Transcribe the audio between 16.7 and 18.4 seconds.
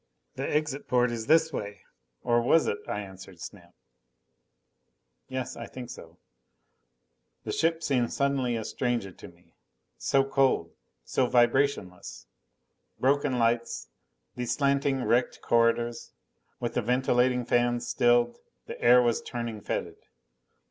the ventilating fans stilled,